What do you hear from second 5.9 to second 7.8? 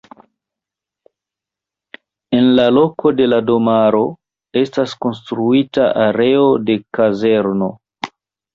areo de kazerno.